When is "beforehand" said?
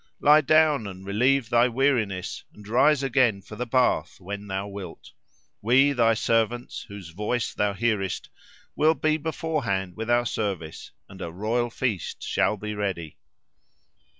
9.17-9.95